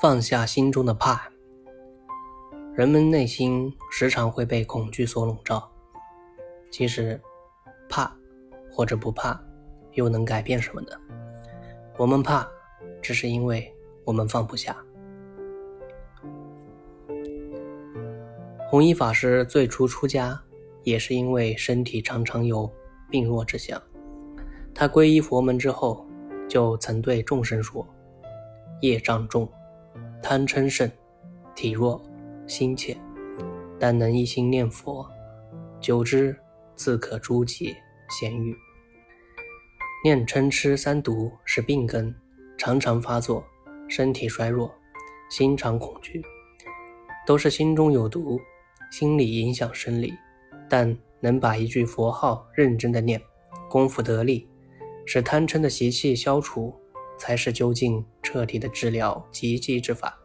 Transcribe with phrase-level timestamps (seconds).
[0.00, 1.28] 放下心中的怕。
[2.74, 5.70] 人们内心时常会被恐惧所笼罩。
[6.70, 7.20] 其实，
[7.88, 8.12] 怕
[8.72, 9.40] 或者不怕，
[9.92, 10.88] 又能改变什么呢？
[11.96, 12.48] 我们怕，
[13.00, 13.72] 只是因为
[14.04, 14.76] 我们放不下。
[18.68, 20.42] 弘一法师最初出家，
[20.82, 22.68] 也是因为身体常常有
[23.08, 23.80] 病弱之象。
[24.74, 26.03] 他皈依佛门之后，
[26.48, 27.86] 就曾对众生说
[28.80, 29.48] ：“业障重，
[30.22, 30.90] 贪嗔盛，
[31.54, 32.00] 体弱。”
[32.46, 32.94] 心怯，
[33.80, 35.08] 但能一心念佛，
[35.80, 36.36] 久之
[36.76, 37.74] 自可诸劫
[38.10, 38.54] 咸欲。
[40.04, 42.14] 念嗔痴三毒是病根，
[42.58, 43.42] 常常发作，
[43.88, 44.70] 身体衰弱，
[45.30, 46.22] 心常恐惧，
[47.26, 48.38] 都是心中有毒，
[48.90, 50.12] 心理影响生理。
[50.68, 53.18] 但能把一句佛号认真的念，
[53.70, 54.46] 功夫得力，
[55.06, 56.74] 使贪嗔的习气消除，
[57.18, 60.18] 才是究竟彻底的治疗积极之法。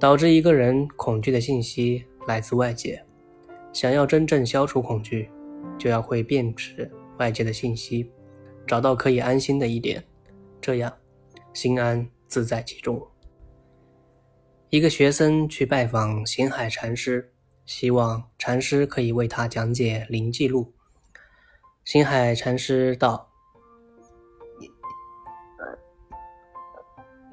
[0.00, 3.02] 导致一个人恐惧的信息来自外界，
[3.72, 5.30] 想要真正消除恐惧，
[5.78, 8.10] 就要会辨识外界的信息，
[8.66, 10.04] 找到可以安心的一点，
[10.60, 10.92] 这样
[11.54, 13.00] 心安自在其中。
[14.68, 17.32] 一个学生去拜访星海禅师，
[17.64, 20.64] 希望禅师可以为他讲解《灵记录》。
[21.84, 23.30] 星海禅师道：“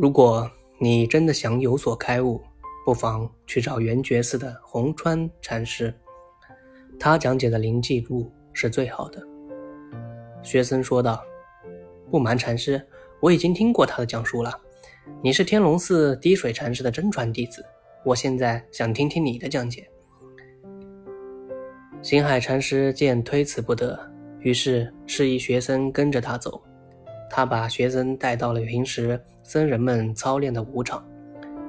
[0.00, 2.40] 如果你真的想有所开悟。”
[2.82, 5.94] 不妨去找圆觉寺的红川禅师，
[6.98, 9.22] 他讲解的《灵记录》是最好的。
[10.42, 11.22] 学僧说道
[12.10, 12.84] ：“不瞒禅师，
[13.20, 14.58] 我已经听过他的讲述了。
[15.22, 17.64] 你是天龙寺滴水禅师的真传弟子，
[18.02, 19.88] 我现在想听听你的讲解。”
[22.02, 23.96] 星海禅师见推辞不得，
[24.40, 26.60] 于是示意学僧跟着他走。
[27.30, 31.02] 他把学生带到了平时僧人们操练的武场。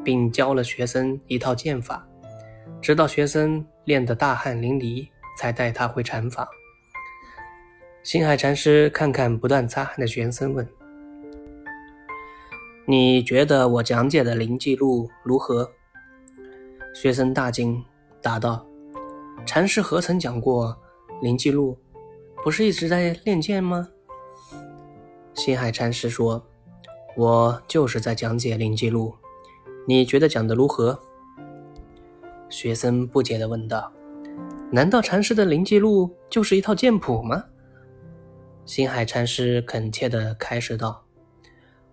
[0.04, 2.04] 并教了学生一套剑法，
[2.82, 6.48] 直到学生练得大汗淋漓，才带他回禅房。
[8.02, 10.68] 星海禅师看看不断擦汗的学生，问
[12.88, 15.70] ：“你觉得我讲解的灵记录如何？”
[17.00, 17.80] 学生大惊，
[18.24, 18.66] 答道
[19.46, 20.76] ：“禅师何曾讲过
[21.22, 21.78] 灵记录？
[22.44, 23.88] 不是一直在练剑吗？”
[25.34, 26.46] 星海禅师说
[27.16, 29.14] ：“我就是在讲解灵记录。”
[29.88, 31.00] 你觉得讲的如何？
[32.50, 33.92] 学生不解地问道
[34.72, 37.46] ：“难道禅师的灵记录就是一套剑谱吗？”
[38.66, 41.04] 星海禅师恳切地开示道：“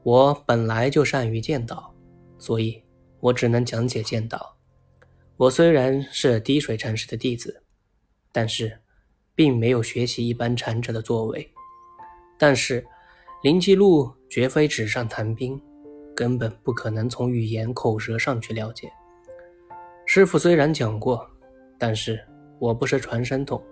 [0.03, 1.95] 我本来就善于剑道，
[2.39, 2.83] 所以
[3.21, 4.57] 我只能讲解剑道。
[5.37, 7.63] 我虽然是滴水禅师的弟子，
[8.33, 8.81] 但是
[9.35, 11.51] 并没有学习一般禅者的作为。
[12.37, 12.87] 但是
[13.43, 15.61] 灵记录绝非纸上谈兵。”
[16.19, 18.91] 根本不可能从语言口舌上去了解。
[20.05, 21.25] 师傅虽然讲过，
[21.79, 22.21] 但是
[22.59, 23.63] 我不是传声筒，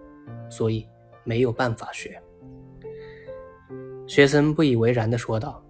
[0.49, 0.87] 所以
[1.25, 2.23] 没有办法学。
[4.07, 5.61] 学生不以为然地说道：“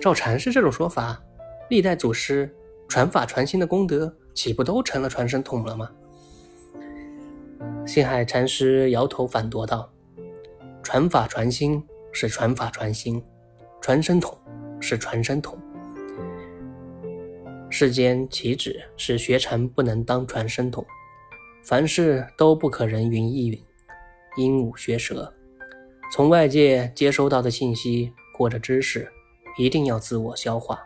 [0.00, 1.22] 照禅师这种说法，
[1.68, 2.50] 历代祖师
[2.88, 5.90] 传法传心的功德，岂不都成了传声筒了吗？”
[7.86, 9.92] 星海禅师摇头反驳道
[10.82, 13.22] ：“传法传心是传法传心，
[13.80, 14.36] 传声筒
[14.80, 15.58] 是传声筒。”
[17.70, 20.84] 世间岂止是学禅不能当传声筒，
[21.62, 23.62] 凡事都不可人云亦云，
[24.38, 25.32] 鹦鹉学舌。
[26.10, 29.06] 从外界接收到的信息或者知识，
[29.58, 30.80] 一定要自我消化，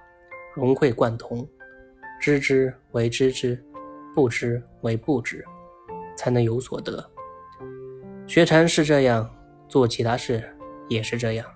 [0.57, 1.49] 融会贯通，
[2.21, 3.63] 知之为知之，
[4.13, 5.45] 不知为不知，
[6.17, 7.09] 才能有所得。
[8.27, 9.33] 学禅是这样，
[9.69, 10.43] 做其他事
[10.89, 11.47] 也是这样。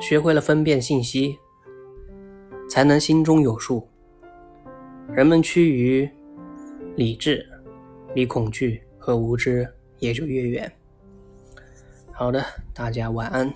[0.00, 1.38] 学会了分辨信息，
[2.68, 3.88] 才能心中有数。
[5.08, 6.08] 人们趋于
[6.96, 7.46] 理智，
[8.14, 9.68] 离恐惧和无知
[9.98, 10.72] 也就越远。
[12.12, 13.52] 好的，大家晚安。